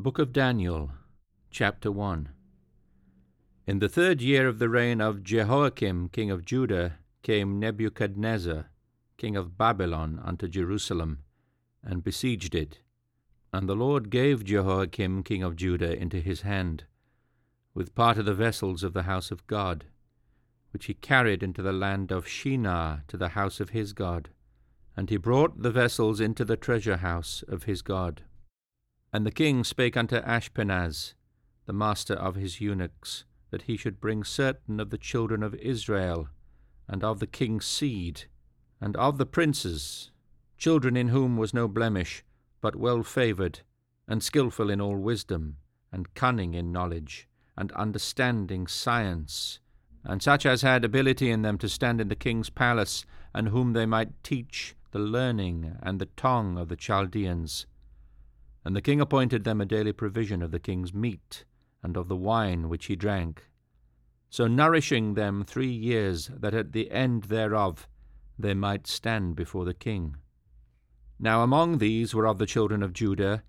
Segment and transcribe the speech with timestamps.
[0.00, 0.92] The Book of Daniel,
[1.50, 2.30] chapter 1.
[3.66, 8.70] In the third year of the reign of Jehoiakim king of Judah came Nebuchadnezzar
[9.18, 11.18] king of Babylon unto Jerusalem,
[11.84, 12.78] and besieged it.
[13.52, 16.84] And the Lord gave Jehoiakim king of Judah into his hand,
[17.74, 19.84] with part of the vessels of the house of God,
[20.70, 24.30] which he carried into the land of Shinar to the house of his God.
[24.96, 28.22] And he brought the vessels into the treasure house of his God.
[29.12, 31.14] And the king spake unto Ashpenaz,
[31.66, 36.28] the master of his eunuchs, that he should bring certain of the children of Israel,
[36.86, 38.24] and of the king's seed,
[38.80, 40.12] and of the princes,
[40.58, 42.22] children in whom was no blemish,
[42.60, 43.60] but well favoured,
[44.06, 45.56] and skilful in all wisdom,
[45.90, 49.58] and cunning in knowledge, and understanding science,
[50.04, 53.72] and such as had ability in them to stand in the king's palace, and whom
[53.72, 57.66] they might teach the learning and the tongue of the Chaldeans
[58.64, 61.44] and the king appointed them a daily provision of the king's meat,
[61.82, 63.44] and of the wine which he drank,
[64.28, 67.88] so nourishing them three years, that at the end thereof
[68.38, 70.16] they might stand before the king.
[71.18, 73.42] Now among these were of the children of Judah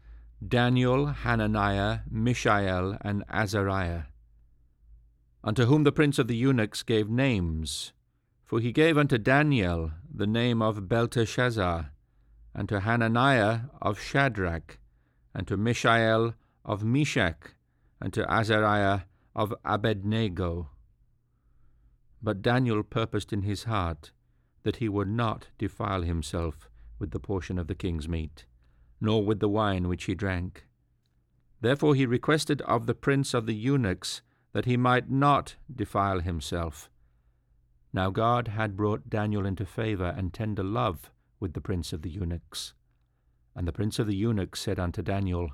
[0.46, 4.06] Daniel, Hananiah, Mishael, and Azariah,
[5.44, 7.94] unto whom the prince of the eunuchs gave names.
[8.44, 11.92] For he gave unto Daniel the name of Belteshazzar,
[12.56, 14.80] and to Hananiah of Shadrach,
[15.34, 17.54] and to Mishael of Meshach,
[18.00, 19.02] and to Azariah
[19.36, 20.70] of Abednego.
[22.22, 24.12] But Daniel purposed in his heart
[24.64, 28.46] that he would not defile himself with the portion of the king's meat,
[29.00, 30.68] nor with the wine which he drank.
[31.62, 34.22] Therefore he requested of the prince of the eunuchs
[34.54, 36.90] that he might not defile himself.
[37.94, 42.10] Now God had brought Daniel into favour and tender love with the prince of the
[42.10, 42.74] eunuchs.
[43.56, 45.50] And the prince of the eunuchs said unto Daniel,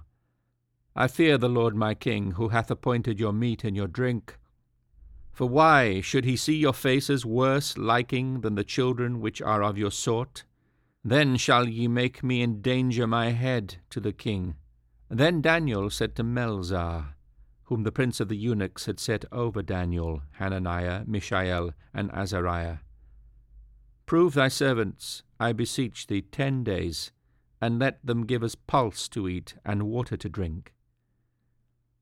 [0.96, 4.38] I fear the Lord my king, who hath appointed your meat and your drink.
[5.31, 9.78] For why should he see your faces worse liking than the children which are of
[9.78, 10.44] your sort?
[11.03, 14.56] Then shall ye make me endanger my head to the king.
[15.09, 17.13] Then Daniel said to Melzar,
[17.66, 22.78] whom the prince of the eunuchs had set over Daniel, Hananiah, Mishael, and Azariah,
[24.07, 27.12] Prove thy servants, I beseech thee, ten days,
[27.62, 30.73] and let them give us pulse to eat and water to drink.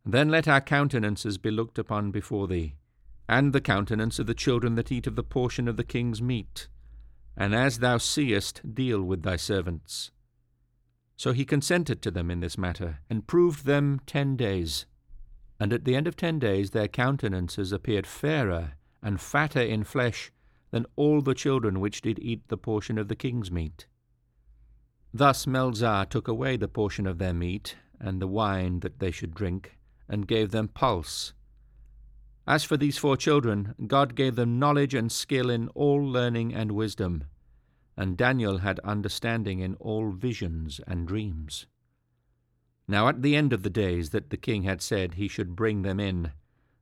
[0.06, 2.76] Then let our countenances be looked upon before thee,
[3.28, 6.68] and the countenance of the children that eat of the portion of the king's meat,
[7.36, 10.12] and as thou seest, deal with thy servants.
[11.18, 14.86] So he consented to them in this matter, and proved them ten days.
[15.60, 20.32] And at the end of ten days their countenances appeared fairer and fatter in flesh
[20.72, 23.88] than all the children which did eat the portion of the king's meat.
[25.18, 29.34] Thus Melzar took away the portion of their meat, and the wine that they should
[29.34, 29.78] drink,
[30.10, 31.32] and gave them pulse.
[32.46, 36.74] As for these four children, God gave them knowledge and skill in all learning and
[36.74, 37.24] wisdom,
[37.96, 41.66] and Daniel had understanding in all visions and dreams.
[42.86, 45.84] Now at the end of the days that the king had said he should bring
[45.84, 46.34] them in,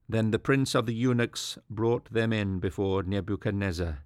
[0.09, 3.99] then the prince of the eunuchs brought them in before Nebuchadnezzar.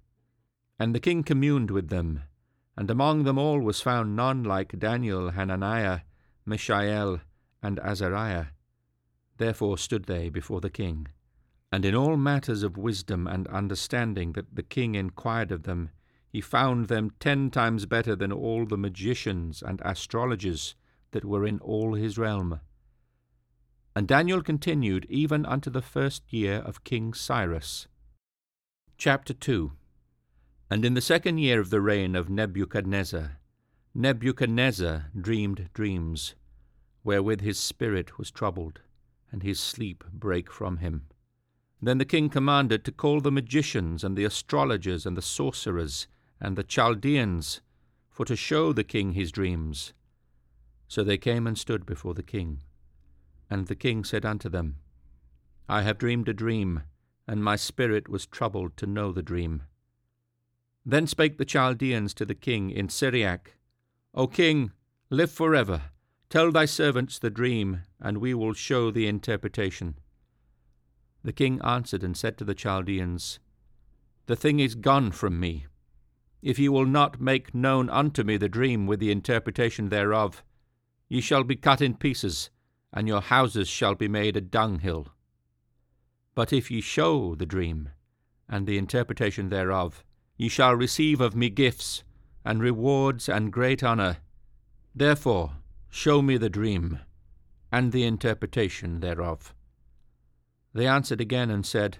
[0.78, 2.24] And the king communed with them,
[2.78, 6.02] and among them all was found none like Daniel, Hananiah,
[6.46, 7.20] Mishael,
[7.60, 8.46] and Azariah.
[9.36, 11.08] Therefore stood they before the king.
[11.72, 15.90] And in all matters of wisdom and understanding that the king inquired of them,
[16.30, 20.76] he found them ten times better than all the magicians and astrologers
[21.10, 22.60] that were in all his realm.
[23.96, 27.88] And Daniel continued even unto the first year of King Cyrus.
[28.98, 29.72] Chapter 2
[30.70, 33.38] and in the second year of the reign of Nebuchadnezzar,
[33.94, 36.34] Nebuchadnezzar dreamed dreams,
[37.02, 38.80] wherewith his spirit was troubled,
[39.32, 41.06] and his sleep brake from him.
[41.80, 46.06] Then the king commanded to call the magicians and the astrologers and the sorcerers
[46.40, 47.60] and the Chaldeans,
[48.10, 49.94] for to show the king his dreams.
[50.86, 52.62] So they came and stood before the king.
[53.48, 54.76] And the king said unto them,
[55.68, 56.82] I have dreamed a dream,
[57.26, 59.62] and my spirit was troubled to know the dream.
[60.84, 63.54] Then spake the Chaldeans to the king in Syriac,
[64.14, 64.72] O king,
[65.10, 65.82] live for ever.
[66.30, 69.98] Tell thy servants the dream, and we will show the interpretation.
[71.22, 73.38] The king answered and said to the Chaldeans,
[74.26, 75.66] The thing is gone from me.
[76.42, 80.44] If ye will not make known unto me the dream with the interpretation thereof,
[81.08, 82.50] ye shall be cut in pieces,
[82.92, 85.08] and your houses shall be made a dunghill.
[86.34, 87.90] But if ye show the dream,
[88.48, 90.04] and the interpretation thereof,
[90.38, 92.04] Ye shall receive of me gifts,
[92.44, 94.18] and rewards, and great honour.
[94.94, 95.56] Therefore,
[95.90, 97.00] show me the dream.
[97.70, 99.52] and the interpretation thereof.
[100.72, 101.98] They answered again and said,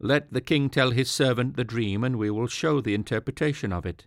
[0.00, 3.86] Let the king tell his servant the dream, and we will show the interpretation of
[3.86, 4.06] it.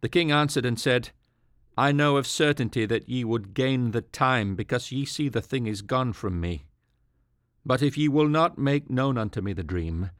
[0.00, 1.10] The king answered and said,
[1.76, 5.68] I know of certainty that ye would gain the time, because ye see the thing
[5.68, 6.66] is gone from me.
[7.64, 10.10] But if ye will not make known unto me the dream,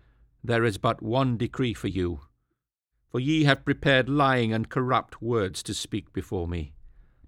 [0.45, 2.21] there is but one decree for you.
[3.11, 6.75] For ye have prepared lying and corrupt words to speak before me,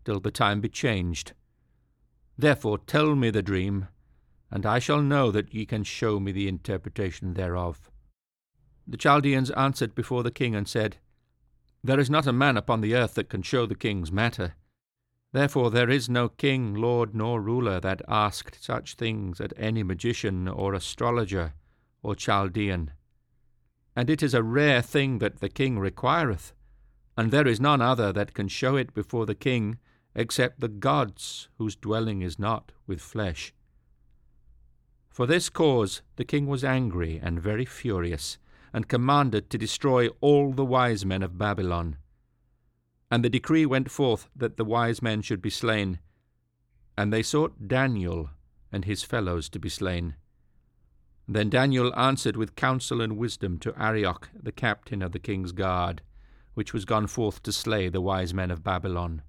[0.04, 1.32] till the time be changed.
[2.36, 3.88] Therefore tell me the dream,
[4.50, 7.90] and I shall know that ye can show me the interpretation thereof.
[8.86, 10.98] The Chaldeans answered before the king and said,
[11.82, 14.54] There is not a man upon the earth that can show the king's matter.
[15.32, 20.48] Therefore there is no king, lord, nor ruler that asked such things at any magician
[20.48, 21.54] or astrologer
[22.02, 22.90] or Chaldean.
[23.96, 26.52] And it is a rare thing that the king requireth,
[27.16, 29.78] and there is none other that can show it before the king
[30.14, 33.52] except the gods, whose dwelling is not with flesh.
[35.08, 38.38] For this cause the king was angry and very furious,
[38.72, 41.96] and commanded to destroy all the wise men of Babylon.
[43.10, 45.98] And the decree went forth that the wise men should be slain,
[46.96, 48.30] and they sought Daniel
[48.70, 50.14] and his fellows to be slain.
[51.32, 56.02] Then Daniel answered with counsel and wisdom to Arioch, the captain of the king's guard,
[56.54, 59.22] which was gone forth to slay the wise men of Babylon.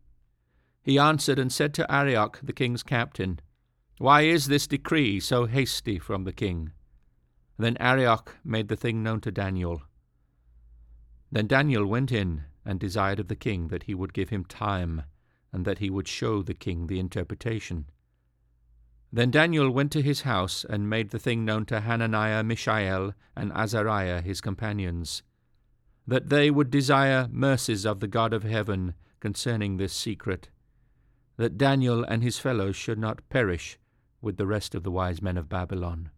[0.81, 3.39] He answered and said to Arioch, the king's captain,
[3.99, 6.71] why is this decree so hasty from the king?
[7.59, 9.83] Then Arioch made the thing known to Daniel.
[11.31, 15.03] Then Daniel went in and desired of the king that he would give him time,
[15.53, 17.85] and that he would show the king the interpretation.
[19.13, 23.51] Then Daniel went to his house and made the thing known to Hananiah, Mishael, and
[23.51, 25.21] Azariah his companions,
[26.07, 30.49] that they would desire mercies of the God of heaven concerning this secret,
[31.35, 33.77] that Daniel and his fellows should not perish
[34.21, 36.09] with the rest of the wise men of Babylon.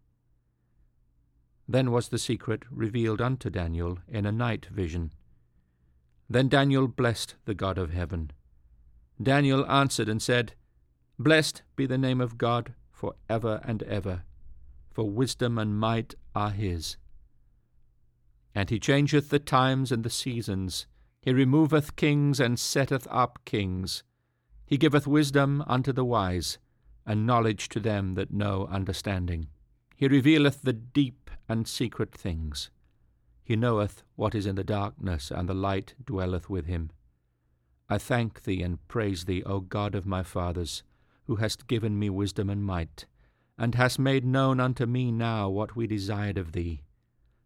[1.66, 5.12] Then was the secret revealed unto Daniel in a night vision.
[6.30, 8.30] Then Daniel blessed the God of heaven.
[9.20, 10.54] Daniel answered and said,
[11.18, 12.74] Blessed be the name of God
[13.04, 14.22] for ever and ever,
[14.90, 16.96] for wisdom and might are his.
[18.54, 20.86] And he changeth the times and the seasons,
[21.20, 24.04] he removeth kings and setteth up kings.
[24.64, 26.56] He giveth wisdom unto the wise,
[27.04, 29.48] and knowledge to them that know understanding.
[29.94, 32.70] He revealeth the deep and secret things.
[33.42, 36.90] He knoweth what is in the darkness, and the light dwelleth with him.
[37.86, 40.82] I thank thee and praise thee, O God of my fathers,
[41.26, 43.06] who hast given me wisdom and might,
[43.56, 46.82] and hast made known unto me now what we desired of thee.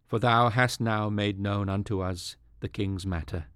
[0.06, 3.46] For thou hast now made known unto us the king's matter.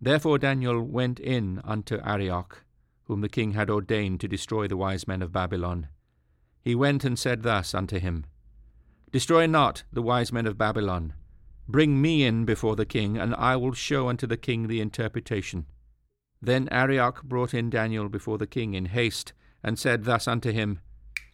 [0.00, 2.64] Therefore Daniel went in unto Arioch,
[3.04, 5.88] whom the king had ordained to destroy the wise men of Babylon.
[6.60, 8.26] He went and said thus unto him,
[9.12, 11.14] Destroy not the wise men of Babylon.
[11.68, 15.66] Bring me in before the king, and I will show unto the king the interpretation.
[16.44, 19.32] Then Arioch brought in Daniel before the king in haste,
[19.62, 20.80] and said thus unto him,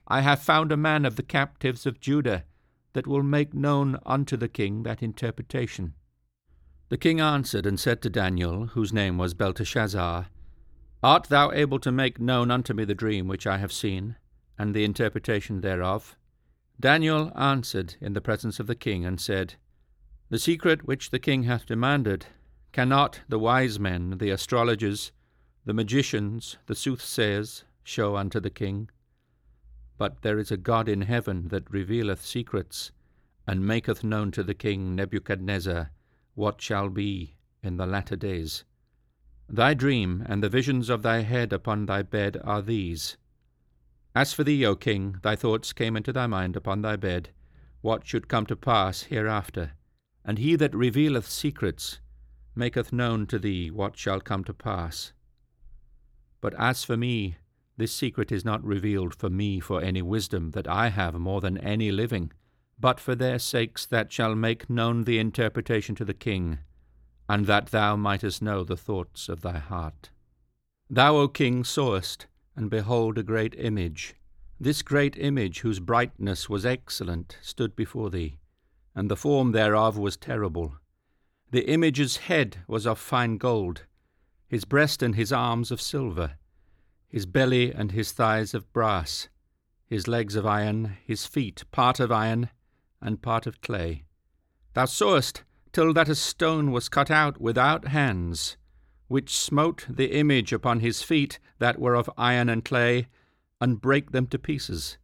[0.06, 2.44] I have found a man of the captives of Judah,
[2.92, 5.94] that will make known unto the king that interpretation.
[6.90, 10.26] The king answered and said to Daniel, whose name was Belteshazzar,
[11.02, 14.16] Art thou able to make known unto me the dream which I have seen,
[14.58, 16.16] and the interpretation thereof?
[16.78, 19.54] Daniel answered in the presence of the king, and said,
[20.28, 22.26] The secret which the king hath demanded
[22.72, 25.12] cannot the wise men, the astrologers,
[25.64, 28.88] the magicians, the soothsayers, show unto the king.
[29.98, 32.92] But there is a God in heaven that revealeth secrets,
[33.46, 35.90] and maketh known to the king Nebuchadnezzar
[36.34, 38.64] what shall be in the latter days.
[39.48, 43.16] Thy dream and the visions of thy head upon thy bed are these.
[44.14, 47.30] As for thee, O king, thy thoughts came into thy mind upon thy bed,
[47.80, 49.72] what should come to pass hereafter.
[50.24, 51.98] And he that revealeth secrets
[52.60, 55.12] maketh known to thee what shall come to pass.
[56.40, 57.36] But as for me,
[57.76, 61.58] this secret is not revealed for me for any wisdom that I have more than
[61.58, 62.30] any living,
[62.78, 66.60] but for their sakes that shall make known the interpretation to the king
[67.30, 70.10] and that thou mightest know the thoughts of thy heart.
[70.90, 72.26] Thou, O king, sawest,
[72.56, 74.16] and behold a great image.
[74.58, 78.38] This great image, whose brightness was excellent, stood before thee,
[78.96, 80.74] and the form thereof was terrible.
[81.52, 83.84] The image's head was of fine gold,
[84.46, 86.36] his breast and his arms of silver,
[87.08, 89.28] his belly and his thighs of brass,
[89.84, 92.50] his legs of iron, his feet part of iron
[93.00, 94.04] and part of clay.
[94.74, 95.42] Thou sawest
[95.72, 98.56] till that a stone was cut out without hands,
[99.08, 103.08] which smote the image upon his feet that were of iron and clay,
[103.60, 104.98] and brake them to pieces.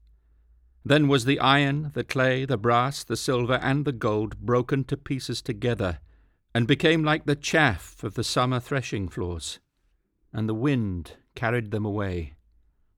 [0.85, 4.97] Then was the iron, the clay, the brass, the silver, and the gold broken to
[4.97, 5.99] pieces together,
[6.57, 9.59] and became like the chaff of the summer threshing floors.
[10.33, 12.33] And the wind carried them away,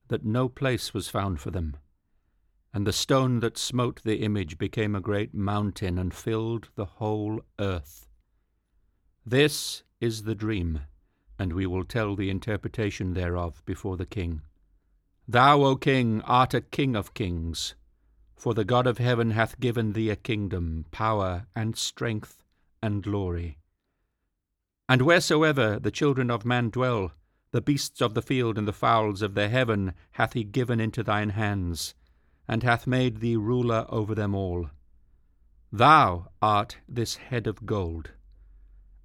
[0.06, 1.76] that no place was found for them.
[2.72, 7.40] And the stone that smote the image became a great mountain and filled the whole
[7.58, 8.06] earth.
[9.26, 10.82] This is the dream,
[11.36, 14.42] and we will tell the interpretation thereof before the king.
[15.26, 17.74] Thou, O king, art a king of kings,
[18.36, 22.44] for the God of heaven hath given thee a kingdom, power, and strength,
[22.82, 23.58] and glory.
[24.88, 27.12] And wheresoever the children of man dwell,
[27.50, 31.02] the beasts of the field and the fowls of the heaven hath he given into
[31.02, 31.94] thine hands,
[32.47, 34.70] and hath made thee ruler over them all.
[35.70, 38.11] Thou art this head of gold.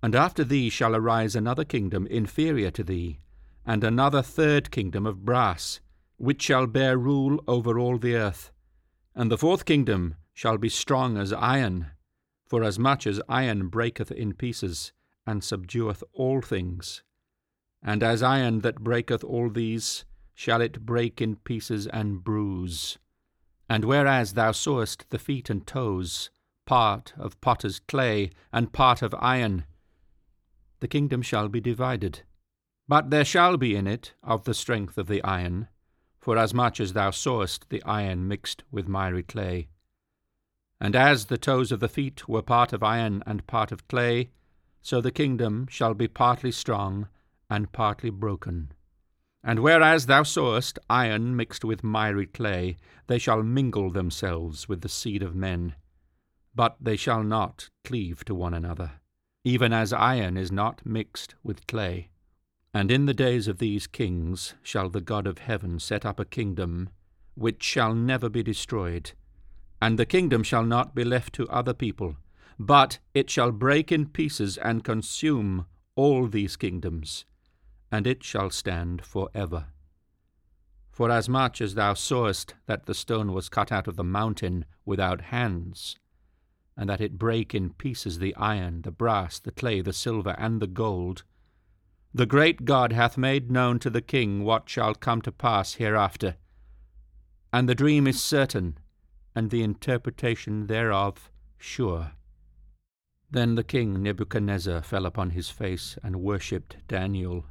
[0.02, 3.20] And after thee shall arise another kingdom inferior to thee,
[3.66, 5.80] and another third kingdom of brass,
[6.18, 8.52] which shall bear rule over all the earth.
[9.16, 11.88] And the fourth kingdom shall be strong as iron,
[12.54, 14.94] for as much as iron breaketh in pieces,
[15.26, 17.02] and subdueth all things.
[17.82, 20.06] And as iron that breaketh all these,
[20.36, 23.00] shall it break in pieces and bruise.
[23.68, 26.30] And whereas thou sawest the feet and toes,
[26.68, 29.66] part of potter's clay, and part of iron,
[30.80, 32.22] the kingdom shall be divided.
[32.88, 35.70] But there shall be in it of the strength of the iron,
[36.20, 39.70] forasmuch as thou sawest the iron mixed with miry clay.
[40.84, 44.30] And as the toes of the feet were part of iron and part of clay,
[44.84, 47.08] so the kingdom shall be partly strong
[47.50, 48.72] and partly broken.
[49.44, 54.90] And whereas thou sawest iron mixed with miry clay, they shall mingle themselves with the
[54.90, 55.74] seed of men,
[56.54, 58.92] but they shall not cleave to one another
[59.44, 62.10] even as iron is not mixed with clay.
[62.74, 66.26] And in the days of these kings shall the God of heaven set up a
[66.26, 66.90] kingdom
[67.36, 69.12] which shall never be destroyed,
[69.84, 72.16] and the kingdom shall not be left to other people,
[72.58, 75.66] but it shall break in pieces and consume
[75.98, 77.26] all these kingdoms,
[77.92, 79.66] and it shall stand for ever.
[80.90, 84.64] Forasmuch as much as thou sawest that the stone was cut out of the mountain
[84.86, 85.98] without hands,
[86.78, 90.62] and that it brake in pieces the iron, the brass, the clay, the silver, and
[90.62, 91.24] the gold.
[92.14, 96.38] The great God hath made known to the king what shall come to pass hereafter.
[97.52, 98.78] And the dream is certain,
[99.36, 102.12] and the interpretation thereof sure.
[103.32, 107.46] Then the king Nebuchadnezzar fell upon his face and worshipped Daniel,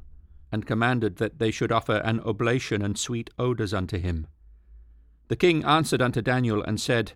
[0.53, 4.27] and commanded that they should offer an oblation and sweet odours unto him.
[5.29, 7.13] The king answered unto Daniel and said,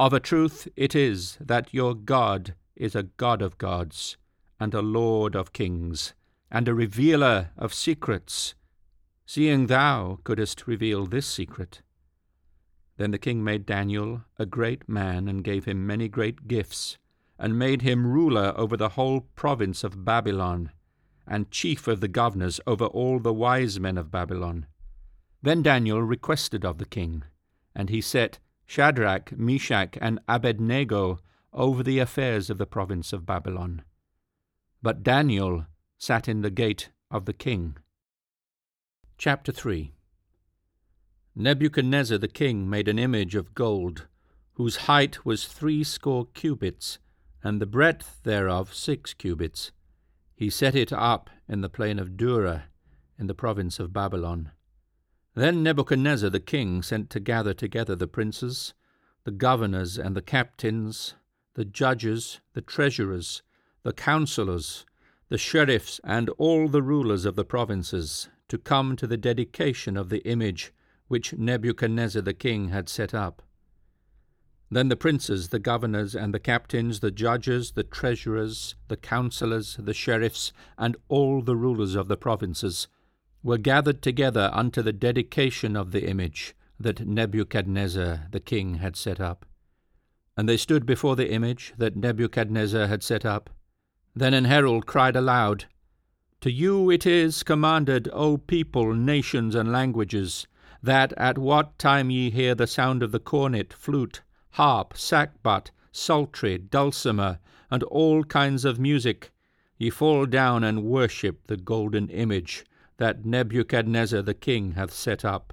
[0.00, 4.16] of a truth it is that your God is a God of gods,
[4.58, 6.14] and a Lord of kings,
[6.50, 8.54] and a revealer of secrets,
[9.26, 11.82] seeing thou couldst reveal this secret.
[13.00, 16.98] Then the king made Daniel a great man, and gave him many great gifts,
[17.38, 20.70] and made him ruler over the whole province of Babylon,
[21.26, 24.66] and chief of the governors over all the wise men of Babylon.
[25.40, 27.24] Then Daniel requested of the king,
[27.74, 31.20] and he set Shadrach, Meshach, and Abednego
[31.54, 33.82] over the affairs of the province of Babylon.
[34.82, 35.64] But Daniel
[35.96, 37.78] sat in the gate of the king.
[39.16, 39.94] Chapter 3
[41.36, 44.08] Nebuchadnezzar the king made an image of gold,
[44.54, 46.98] whose height was threescore cubits,
[47.42, 49.70] and the breadth thereof six cubits.
[50.34, 52.64] He set it up in the plain of Dura,
[53.18, 54.50] in the province of Babylon.
[55.34, 58.74] Then Nebuchadnezzar the king sent to gather together the princes,
[59.24, 61.14] the governors and the captains,
[61.54, 63.42] the judges, the treasurers,
[63.82, 64.84] the councillors,
[65.28, 70.08] the sheriffs, and all the rulers of the provinces, to come to the dedication of
[70.08, 70.72] the image
[71.10, 73.42] which Nebuchadnezzar the king had set up.
[74.70, 79.92] Then the princes, the governors, and the captains, the judges, the treasurers, the councillors, the
[79.92, 82.86] sheriffs, and all the rulers of the provinces
[83.42, 89.18] were gathered together unto the dedication of the image that Nebuchadnezzar the king had set
[89.18, 89.44] up.
[90.36, 93.50] And they stood before the image that Nebuchadnezzar had set up.
[94.14, 95.64] Then an herald cried aloud,
[96.42, 100.46] To you it is commanded, O people, nations, and languages,
[100.82, 104.22] that at what time ye hear the sound of the cornet, flute,
[104.52, 107.38] harp, sackbut, psaltery, dulcimer,
[107.70, 109.30] and all kinds of music,
[109.78, 112.64] ye fall down and worship the golden image
[112.96, 115.52] that Nebuchadnezzar the king hath set up.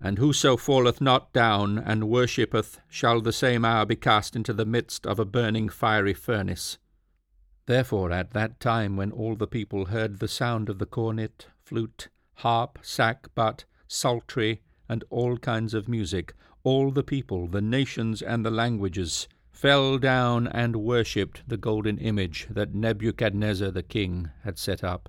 [0.00, 4.66] And whoso falleth not down and worshippeth shall the same hour be cast into the
[4.66, 6.78] midst of a burning fiery furnace.
[7.66, 12.08] Therefore at that time when all the people heard the sound of the cornet, flute,
[12.36, 16.32] harp, sackbut, psaltery, and all kinds of music,
[16.64, 22.46] all the people, the nations, and the languages, fell down and worshipped the golden image
[22.50, 25.08] that Nebuchadnezzar the king had set up.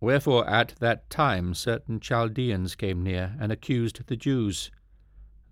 [0.00, 4.70] Wherefore at that time certain Chaldeans came near and accused the Jews.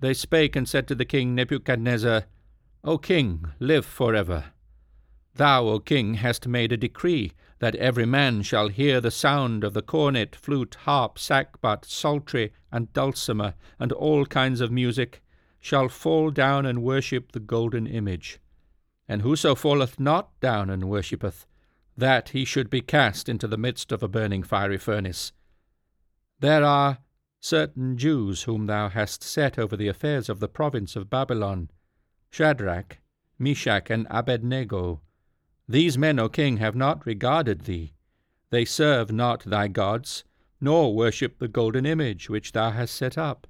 [0.01, 2.25] They spake and said to the king Nebuchadnezzar,
[2.85, 4.53] O king, live for ever.
[5.39, 9.73] Thou, O king, hast made a decree that every man shall hear the sound of
[9.73, 15.23] the cornet, flute, harp, sackbut, psaltery, and dulcimer, and all kinds of music,
[15.61, 18.41] shall fall down and worship the golden image.
[19.09, 21.47] And whoso falleth not down and worshippeth,
[21.97, 25.33] that he should be cast into the midst of a burning fiery furnace.
[26.41, 26.99] There are
[27.41, 31.71] certain Jews whom thou hast set over the affairs of the province of Babylon,
[32.29, 32.99] Shadrach,
[33.39, 35.01] Meshach, and Abednego.
[35.69, 37.93] These men, O king, have not regarded thee.
[38.51, 40.25] They serve not thy gods,
[40.61, 43.47] nor worship the golden image which thou hast set up.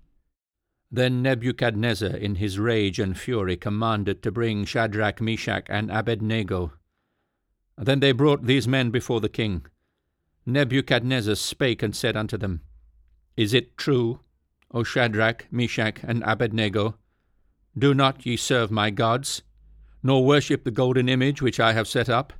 [0.90, 6.72] Then Nebuchadnezzar, in his rage and fury, commanded to bring Shadrach, Meshach, and Abednego.
[7.76, 9.66] Then they brought these men before the king.
[10.44, 12.62] Nebuchadnezzar spake and said unto them,
[13.36, 14.20] Is it true,
[14.72, 16.96] O Shadrach, Meshach, and Abednego?
[17.76, 19.42] Do not ye serve my gods,
[20.02, 22.32] nor worship the golden image which I have set up?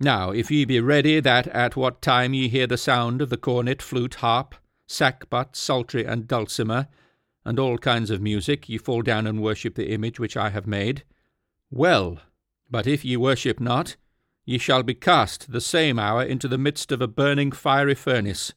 [0.00, 3.36] Now, if ye be ready that at what time ye hear the sound of the
[3.36, 4.54] cornet, flute, harp,
[4.88, 6.88] sackbut, psaltery, and dulcimer,
[7.44, 10.66] and all kinds of music, ye fall down and worship the image which I have
[10.66, 11.04] made.
[11.70, 12.20] Well,
[12.70, 13.96] but if ye worship not,
[14.44, 18.52] ye shall be cast the same hour into the midst of a burning fiery furnace.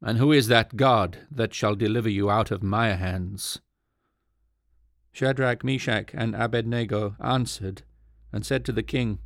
[0.00, 3.60] And who is that God that shall deliver you out of my hands?
[5.12, 7.82] Shadrach, Meshach, and Abednego answered
[8.32, 9.18] and said to the king,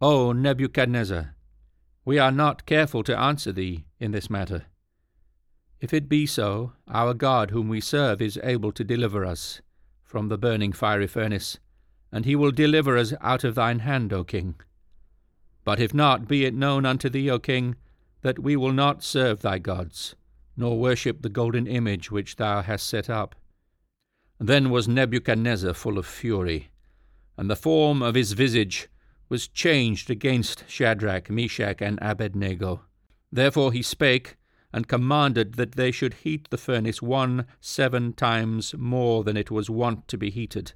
[0.00, 1.34] O Nebuchadnezzar,
[2.04, 4.64] we are not careful to answer thee in this matter.
[5.80, 9.60] If it be so, our God whom we serve is able to deliver us
[10.04, 11.58] from the burning fiery furnace,
[12.10, 14.54] and he will deliver us out of thine hand, O king.
[15.64, 17.76] But if not, be it known unto thee, O king,
[18.22, 20.16] that we will not serve thy gods,
[20.56, 23.34] nor worship the golden image which thou hast set up.
[24.40, 26.70] Then was Nebuchadnezzar full of fury,
[27.36, 28.88] and the form of his visage
[29.28, 32.82] was changed against Shadrach, Meshach, and Abednego.
[33.32, 34.36] Therefore he spake,
[34.72, 39.70] and commanded that they should heat the furnace one seven times more than it was
[39.70, 40.72] wont to be heated.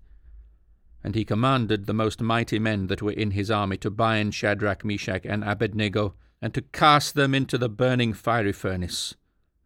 [1.05, 4.85] And he commanded the most mighty men that were in his army to bind Shadrach,
[4.85, 9.14] Meshach, and Abednego, and to cast them into the burning fiery furnace.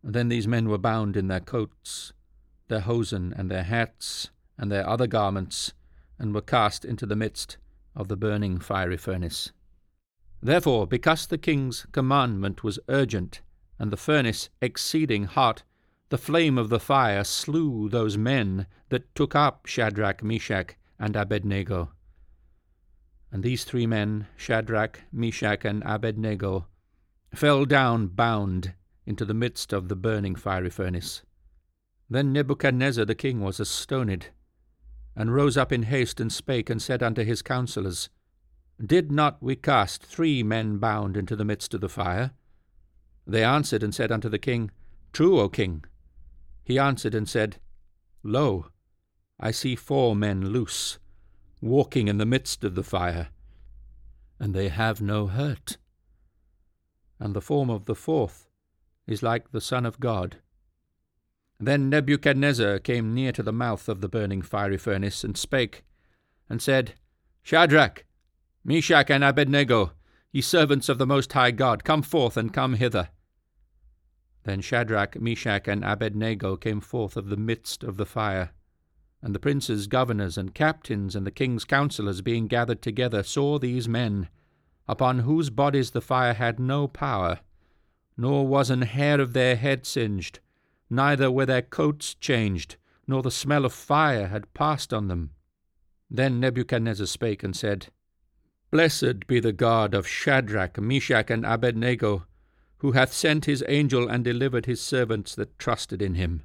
[0.03, 2.13] And then these men were bound in their coats,
[2.69, 5.73] their hosen, and their hats, and their other garments,
[6.19, 7.57] and were cast into the midst
[7.95, 9.53] of the burning fiery furnace.
[10.43, 13.41] Therefore, because the king's commandment was urgent,
[13.79, 15.63] and the furnace exceeding hot,
[16.09, 21.91] the flame of the fire slew those men that took up Shadrach, Meshach, and Abednego.
[23.33, 26.69] And these three men, Shadrach, Meshach, and Abednego,
[27.35, 28.75] fell down bound
[29.05, 31.23] into the midst of the burning fiery furnace.
[32.09, 34.31] Then Nebuchadnezzar the king was astonished,
[35.17, 38.11] and rose up in haste, and spake, and said unto his counsellors,
[38.85, 42.33] Did not we cast three men bound into the midst of the fire?
[43.27, 44.71] They answered and said unto the king,
[45.13, 45.85] True, O king.
[46.63, 47.59] He answered and said,
[48.23, 48.67] Lo,
[49.41, 50.99] I see four men loose,
[51.61, 53.29] walking in the midst of the fire,
[54.39, 55.79] and they have no hurt.
[57.19, 58.49] And the form of the fourth
[59.07, 60.39] is like the Son of God.
[61.59, 65.85] Then Nebuchadnezzar came near to the mouth of the burning fiery furnace, and spake,
[66.51, 66.95] and said,
[67.43, 68.05] Shadrach,
[68.65, 69.93] Meshach, and Abednego,
[70.33, 73.09] ye servants of the Most High God, come forth and come hither.
[74.45, 78.51] Then Shadrach, Meshach, and Abednego came forth of the midst of the fire.
[79.23, 83.89] And the princes, governors, and captains, and the king's counsellors, being gathered together, saw these
[83.89, 84.29] men,
[84.87, 87.41] upon whose bodies the fire had no power,
[88.17, 90.39] nor was an hair of their head singed,
[90.91, 95.31] neither were their coats changed, nor the smell of fire had passed on them.
[96.11, 97.89] Then Nebuchadnezzar spake and said,
[98.71, 102.27] Blessed be the God of Shadrach, Meshach, and Abednego,
[102.79, 106.43] who hath sent his angel and delivered his servants that trusted in him,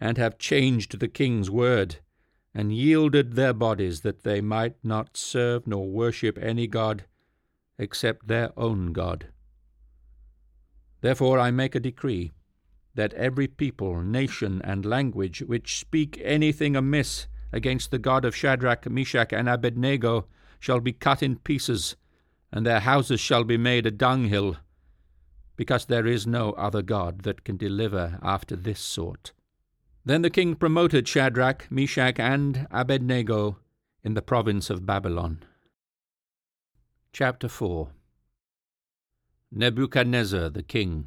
[0.00, 1.96] and have changed the king's word,
[2.54, 7.04] and yielded their bodies that they might not serve nor worship any god
[7.78, 9.26] except their own God.
[11.00, 12.32] Therefore I make a decree
[12.94, 18.88] that every people, nation, and language which speak anything amiss against the God of Shadrach,
[18.88, 20.26] Meshach, and Abednego
[20.58, 21.96] shall be cut in pieces,
[22.52, 24.56] and their houses shall be made a dunghill,
[25.56, 29.32] because there is no other God that can deliver after this sort.
[30.04, 33.58] Then the king promoted Shadrach, Meshach, and Abednego
[34.02, 35.42] in the province of Babylon.
[37.12, 37.90] Chapter 4
[39.50, 41.06] Nebuchadnezzar the king,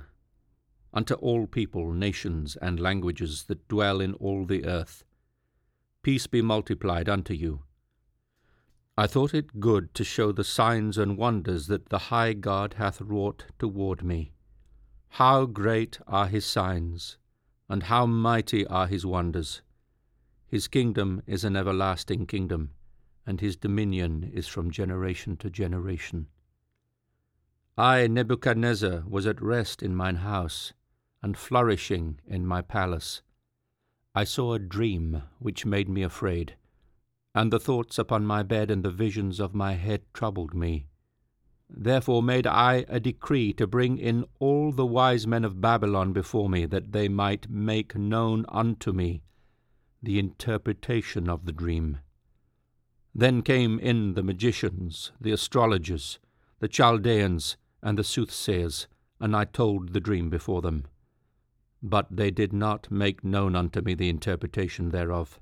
[0.94, 5.04] unto all people, nations, and languages that dwell in all the earth,
[6.02, 7.64] peace be multiplied unto you.
[8.98, 13.00] I thought it good to show the signs and wonders that the high God hath
[13.00, 14.32] wrought toward me.
[15.10, 17.18] How great are his signs,
[17.70, 19.62] and how mighty are his wonders!
[20.48, 22.72] His kingdom is an everlasting kingdom,
[23.26, 26.28] and his dominion is from generation to generation.
[27.80, 30.74] I, Nebuchadnezzar, was at rest in mine house,
[31.22, 33.22] and flourishing in my palace.
[34.16, 36.56] I saw a dream which made me afraid,
[37.36, 40.88] and the thoughts upon my bed and the visions of my head troubled me.
[41.70, 46.50] Therefore made I a decree to bring in all the wise men of Babylon before
[46.50, 49.22] me, that they might make known unto me
[50.02, 52.00] the interpretation of the dream.
[53.14, 56.18] Then came in the magicians, the astrologers,
[56.60, 58.88] the Chaldeans, and the soothsayers,
[59.20, 60.86] and I told the dream before them.
[61.82, 65.40] But they did not make known unto me the interpretation thereof.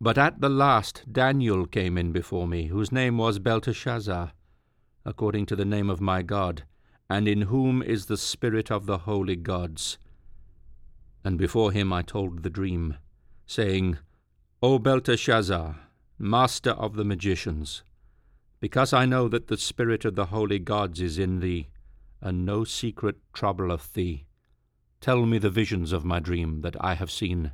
[0.00, 4.32] But at the last Daniel came in before me, whose name was Belteshazzar,
[5.04, 6.64] according to the name of my God,
[7.08, 9.98] and in whom is the spirit of the holy gods.
[11.24, 12.96] And before him I told the dream,
[13.46, 13.98] saying,
[14.62, 15.78] O Belteshazzar,
[16.18, 17.82] master of the magicians,
[18.60, 21.68] because I know that the spirit of the holy gods is in thee,
[22.20, 24.26] and no secret troubleth thee,
[25.00, 27.52] tell me the visions of my dream that I have seen,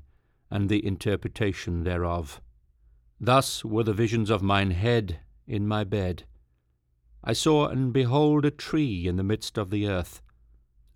[0.50, 2.40] and the interpretation thereof.
[3.20, 6.24] Thus were the visions of mine head in my bed.
[7.22, 10.20] I saw and behold a tree in the midst of the earth,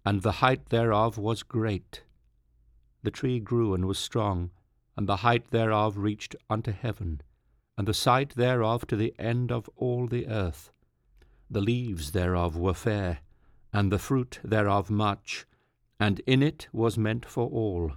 [0.04, 2.02] and the height thereof was great.
[3.04, 4.50] The tree grew and was strong,
[4.96, 7.22] and the height thereof reached unto heaven
[7.80, 10.70] and the sight thereof to the end of all the earth.
[11.48, 13.20] The leaves thereof were fair,
[13.72, 15.46] and the fruit thereof much,
[15.98, 17.92] and in it was meant for all.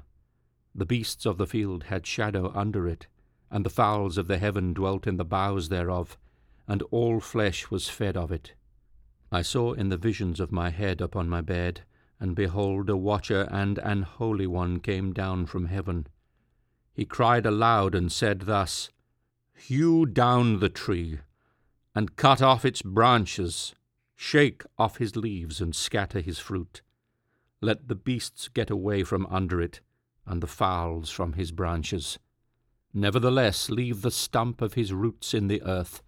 [0.74, 3.08] The beasts of the field had shadow under it,
[3.52, 6.18] and the fowls of the heaven dwelt in the boughs thereof,
[6.66, 8.54] and all flesh was fed of it.
[9.34, 11.82] I saw in the visions of my head upon my bed,
[12.22, 16.08] and behold, a watcher and an holy one came down from heaven.
[16.94, 18.90] He cried aloud and said thus,
[19.56, 21.20] hew down the tree,
[21.96, 23.74] and cut off its branches,
[24.16, 26.82] shake off his leaves, and scatter his fruit.
[27.62, 29.80] Let the beasts get away from under it,
[30.26, 32.20] and the fowls from his branches.
[32.94, 36.02] Nevertheless, leave the stump of his roots in the earth,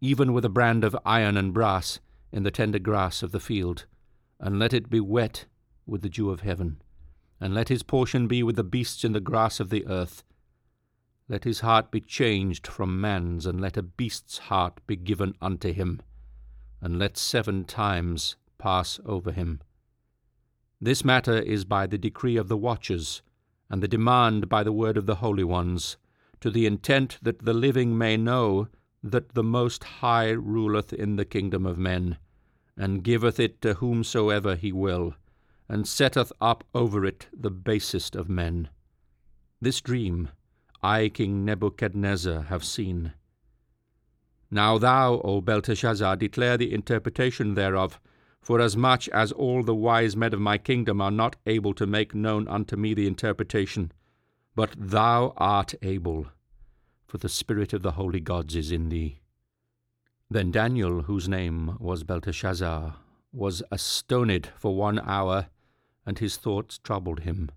[0.00, 2.00] even with a brand of iron and brass
[2.32, 3.86] in the tender grass of the field,
[4.40, 5.46] and let it be wet
[5.86, 6.80] with the dew of heaven,
[7.40, 10.24] and let his portion be with the beasts in the grass of the earth,
[11.28, 15.72] let his heart be changed from man's, and let a beast's heart be given unto
[15.72, 16.00] him,
[16.80, 19.60] and let seven times pass over him.
[20.80, 23.22] This matter is by the decree of the watchers,
[23.70, 25.96] and the demand by the word of the holy ones,
[26.40, 28.68] to the intent that the living may know
[29.02, 32.18] that the Most High ruleth in the kingdom of men,
[32.76, 35.14] and giveth it to whomsoever he will,
[35.70, 38.68] and setteth up over it the basest of men.
[39.60, 40.28] This dream
[40.84, 43.14] I, King Nebuchadnezzar, have seen.
[44.50, 47.98] Now thou, O Belteshazzar, declare the interpretation thereof,
[48.42, 52.46] forasmuch as all the wise men of my kingdom are not able to make known
[52.48, 53.92] unto me the interpretation,
[54.54, 56.26] but thou art able,
[57.06, 59.20] for the spirit of the holy gods is in thee.
[60.30, 62.96] Then Daniel, whose name was Belteshazzar,
[63.32, 65.46] was astoned for one hour,
[66.04, 67.50] and his thoughts troubled him.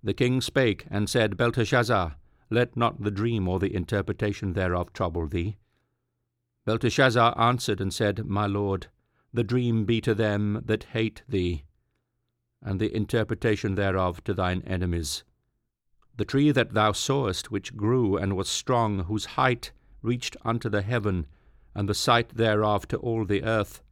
[0.00, 2.14] The king spake and said, Belteshazzar,
[2.50, 5.56] let not the dream or the interpretation thereof trouble thee.
[6.64, 8.86] Belteshazzar answered and said, My lord,
[9.34, 11.64] the dream be to them that hate thee,
[12.62, 15.24] and the interpretation thereof to thine enemies.
[16.16, 20.82] The tree that thou sawest, which grew and was strong, whose height reached unto the
[20.82, 21.26] heaven,
[21.74, 23.82] and the sight thereof to all the earth,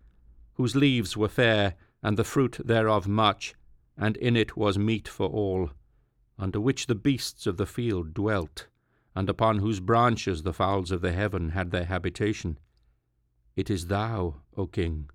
[0.55, 3.55] whose leaves were fair, and the fruit thereof much,
[3.97, 5.71] and in it was meat for all
[6.39, 8.67] under which the beasts of the field dwelt,
[9.15, 12.59] and upon whose branches the fowls of the heaven had their habitation.
[13.57, 15.09] It is thou, O king,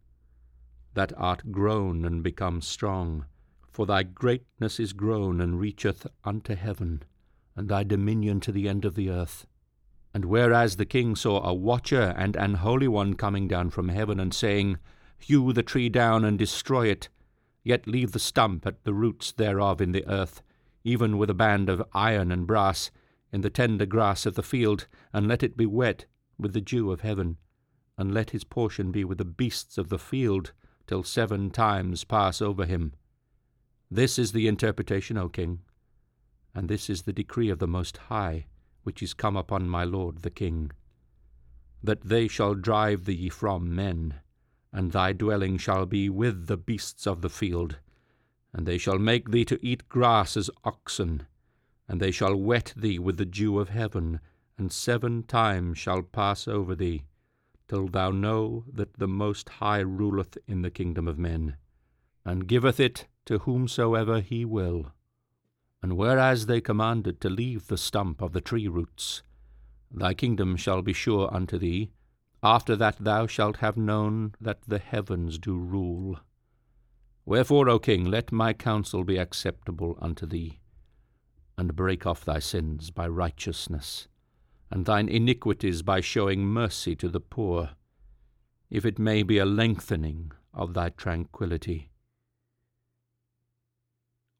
[0.95, 3.25] that art grown and become strong,
[3.69, 7.03] for thy greatness is grown and reacheth unto heaven,
[7.55, 9.45] and thy dominion to the end of the earth.
[10.13, 14.19] And whereas the king saw a watcher and an holy one coming down from heaven,
[14.19, 14.77] and saying,
[15.19, 17.07] Hew the tree down and destroy it,
[17.63, 20.41] yet leave the stump at the roots thereof in the earth,
[20.83, 22.91] even with a band of iron and brass,
[23.31, 26.05] in the tender grass of the field, and let it be wet
[26.37, 27.37] with the dew of heaven,
[27.97, 30.53] and let his portion be with the beasts of the field,
[30.87, 32.93] till seven times pass over him.
[33.89, 35.59] This is the interpretation, O king,
[36.53, 38.47] and this is the decree of the Most High,
[38.83, 40.71] which is come upon my lord the king,
[41.83, 44.15] that they shall drive thee from men,
[44.73, 47.77] and thy dwelling shall be with the beasts of the field,
[48.53, 51.25] and they shall make thee to eat grass as oxen,
[51.87, 54.19] and they shall wet thee with the dew of heaven,
[54.57, 57.03] and seven times shall pass over thee,
[57.67, 61.55] till thou know that the Most High ruleth in the kingdom of men,
[62.25, 64.91] and giveth it to whomsoever he will.
[65.81, 69.23] And whereas they commanded to leave the stump of the tree roots,
[69.89, 71.91] thy kingdom shall be sure unto thee,
[72.43, 76.19] after that thou shalt have known that the heavens do rule.
[77.25, 80.59] Wherefore, O king, let my counsel be acceptable unto thee,
[81.57, 84.07] and break off thy sins by righteousness,
[84.69, 87.71] and thine iniquities by showing mercy to the poor,
[88.69, 91.89] if it may be a lengthening of thy tranquillity.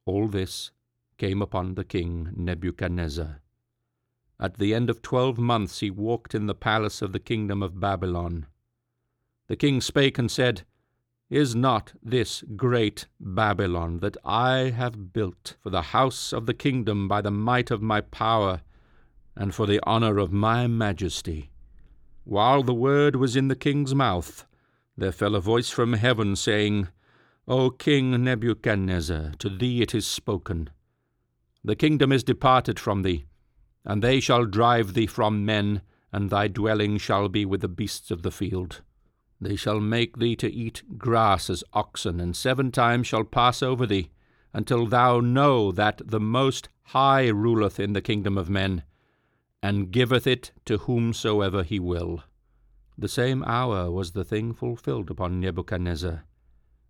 [0.06, 0.72] All this
[1.18, 3.42] came upon the king Nebuchadnezzar.
[4.40, 7.80] At the end of twelve months he walked in the palace of the kingdom of
[7.80, 8.48] Babylon.
[9.48, 10.64] The king spake and said,
[11.32, 17.08] Is not this great Babylon that I have built for the house of the kingdom
[17.08, 18.62] by the might of my power,
[19.36, 21.50] and for the honour of my majesty?
[22.24, 24.46] While the word was in the king's mouth,
[24.96, 26.90] there fell a voice from heaven, saying,
[27.48, 30.70] O King Nebuchadnezzar, to thee it is spoken.
[31.64, 33.26] The kingdom is departed from thee
[33.86, 38.12] and they shall drive thee from men, and thy dwelling shall be with the beasts
[38.12, 38.82] of the field.
[39.42, 43.88] They shall make thee to eat grass as oxen, and seven times shall pass over
[43.88, 44.12] thee,
[44.54, 48.84] until thou know that the Most High ruleth in the kingdom of men,
[49.64, 52.24] and giveth it to whomsoever he will.
[52.96, 56.24] The same hour was the thing fulfilled upon Nebuchadnezzar,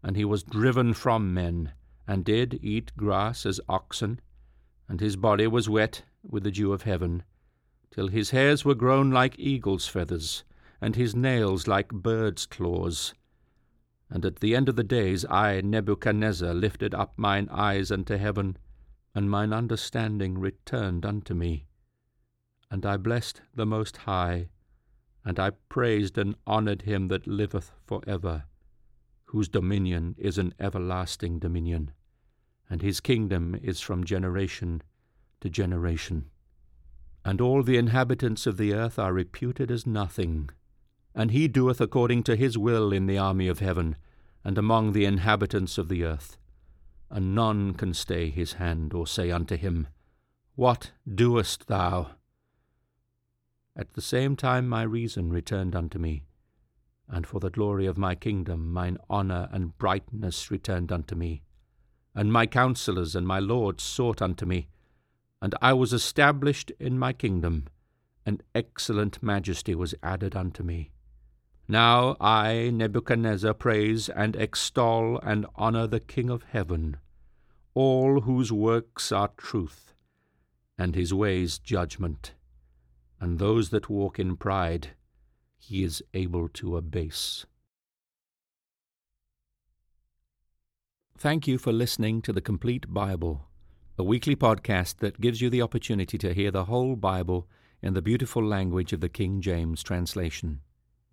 [0.04, 1.72] and he was driven from men,
[2.06, 4.20] and did eat grass as oxen,
[4.90, 7.24] and his body was wet with the dew of heaven,
[7.92, 10.44] till his hairs were grown like eagle's feathers,
[10.82, 13.14] and his nails like bird's claws.
[14.10, 18.58] And at the end of the days I, Nebuchadnezzar, lifted up mine eyes unto heaven,
[19.14, 21.68] and mine understanding returned unto me.
[22.70, 24.50] And I blessed the Most High,
[25.24, 28.46] and I praised and honoured him that liveth for ever,
[29.26, 31.92] whose dominion is an everlasting dominion,
[32.70, 34.82] and his kingdom is from generation
[35.42, 36.26] to generation.
[37.24, 40.50] And all the inhabitants of the earth are reputed as nothing.
[41.14, 43.98] And he doeth according to his will in the army of heaven,
[44.44, 46.38] and among the inhabitants of the earth.
[47.10, 49.88] And none can stay his hand, or say unto him,
[50.56, 52.12] What doest thou?
[53.76, 56.24] At the same time my reason returned unto me,
[57.08, 61.44] and for the glory of my kingdom mine honour and brightness returned unto me.
[62.14, 64.68] And my counsellors and my lords sought unto me,
[65.42, 67.68] and I was established in my kingdom,
[68.26, 70.92] and excellent majesty was added unto me.
[71.72, 76.98] Now I, Nebuchadnezzar, praise and extol and honour the King of heaven,
[77.74, 79.94] all whose works are truth,
[80.78, 82.34] and his ways judgment,
[83.22, 84.90] and those that walk in pride
[85.58, 87.46] he is able to abase.
[91.18, 93.48] Thank you for listening to the Complete Bible
[93.98, 97.48] a weekly podcast that gives you the opportunity to hear the whole Bible
[97.82, 100.60] in the beautiful language of the King James translation.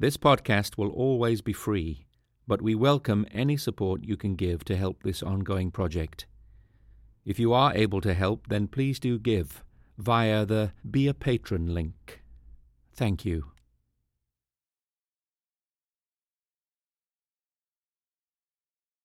[0.01, 2.07] This podcast will always be free,
[2.47, 6.27] but we welcome any support you can give to help this ongoing project.
[7.25, 9.65] If you are able to help, then please do give
[9.99, 12.23] via the Be a Patron link.
[12.95, 13.47] Thank you.